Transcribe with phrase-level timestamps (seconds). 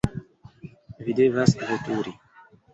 [1.09, 2.19] Vi devas veturi!